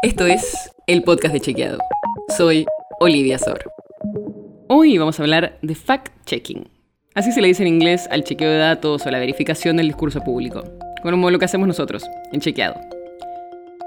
[0.00, 1.78] Esto es el podcast de Chequeado.
[2.36, 2.66] Soy
[3.00, 3.58] Olivia Sor.
[4.68, 6.68] Hoy vamos a hablar de fact-checking.
[7.16, 10.20] Así se le dice en inglés al chequeo de datos o la verificación del discurso
[10.20, 10.62] público,
[11.02, 12.80] como lo que hacemos nosotros, en Chequeado.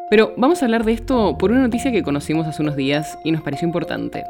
[0.10, 3.32] Pero vamos a hablar de esto por una noticia que conocimos hace unos días y
[3.32, 4.26] nos pareció importante.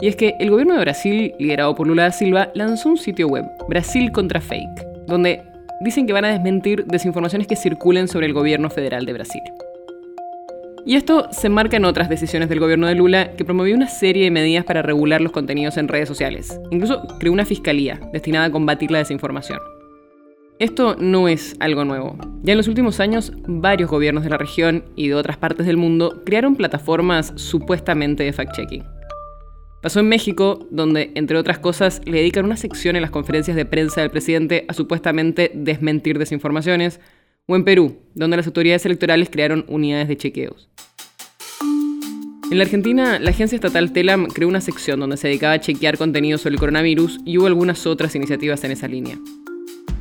[0.00, 3.28] Y es que el gobierno de Brasil, liderado por Lula da Silva, lanzó un sitio
[3.28, 5.40] web, Brasil contra Fake, donde
[5.82, 9.42] dicen que van a desmentir desinformaciones que circulen sobre el gobierno federal de Brasil.
[10.88, 14.22] Y esto se enmarca en otras decisiones del gobierno de Lula, que promovió una serie
[14.22, 16.60] de medidas para regular los contenidos en redes sociales.
[16.70, 19.58] Incluso creó una fiscalía destinada a combatir la desinformación.
[20.60, 22.16] Esto no es algo nuevo.
[22.44, 25.76] Ya en los últimos años, varios gobiernos de la región y de otras partes del
[25.76, 28.86] mundo crearon plataformas supuestamente de fact-checking.
[29.82, 33.66] Pasó en México, donde, entre otras cosas, le dedican una sección en las conferencias de
[33.66, 37.00] prensa del presidente a supuestamente desmentir desinformaciones,
[37.46, 40.68] o en Perú, donde las autoridades electorales crearon unidades de chequeos.
[42.50, 45.98] En la Argentina, la agencia estatal Telam creó una sección donde se dedicaba a chequear
[45.98, 49.18] contenido sobre el coronavirus y hubo algunas otras iniciativas en esa línea.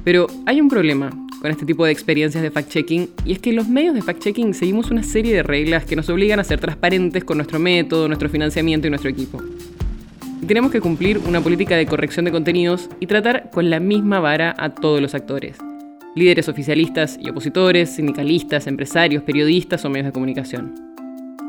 [0.03, 1.09] Pero hay un problema
[1.41, 4.91] con este tipo de experiencias de fact-checking y es que los medios de fact-checking seguimos
[4.91, 8.85] una serie de reglas que nos obligan a ser transparentes con nuestro método, nuestro financiamiento
[8.85, 9.41] y nuestro equipo.
[10.47, 14.53] Tenemos que cumplir una política de corrección de contenidos y tratar con la misma vara
[14.55, 15.57] a todos los actores
[16.15, 20.73] líderes oficialistas y opositores, sindicalistas, empresarios, periodistas o medios de comunicación.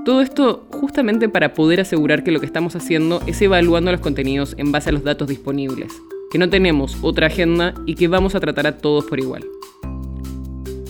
[0.05, 4.55] Todo esto justamente para poder asegurar que lo que estamos haciendo es evaluando los contenidos
[4.59, 5.93] en base a los datos disponibles,
[6.31, 9.45] que no tenemos otra agenda y que vamos a tratar a todos por igual.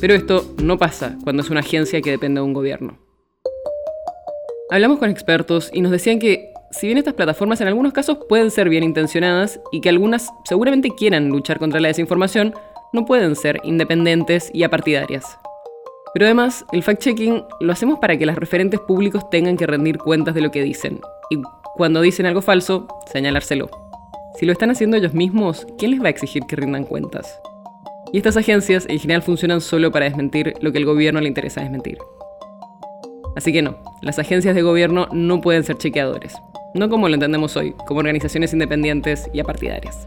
[0.01, 2.99] Pero esto no pasa cuando es una agencia que depende de un gobierno.
[4.69, 8.51] Hablamos con expertos y nos decían que si bien estas plataformas en algunos casos pueden
[8.51, 12.53] ser bien intencionadas y que algunas seguramente quieran luchar contra la desinformación,
[12.93, 15.25] no pueden ser independientes y apartidarias.
[16.15, 20.35] Pero además, el fact-checking lo hacemos para que los referentes públicos tengan que rendir cuentas
[20.35, 21.01] de lo que dicen.
[21.31, 21.43] Y
[21.77, 23.69] cuando dicen algo falso, señalárselo.
[24.39, 27.41] Si lo están haciendo ellos mismos, ¿quién les va a exigir que rindan cuentas?
[28.13, 31.61] Y estas agencias en general funcionan solo para desmentir lo que el gobierno le interesa
[31.61, 31.99] desmentir.
[33.37, 36.35] Así que no, las agencias de gobierno no pueden ser chequeadores.
[36.73, 40.07] No como lo entendemos hoy, como organizaciones independientes y apartidarias.